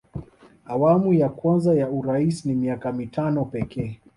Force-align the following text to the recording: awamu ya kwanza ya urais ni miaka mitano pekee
awamu 0.73 1.13
ya 1.13 1.29
kwanza 1.29 1.73
ya 1.75 1.89
urais 1.89 2.45
ni 2.45 2.55
miaka 2.55 2.91
mitano 2.93 3.45
pekee 3.45 3.97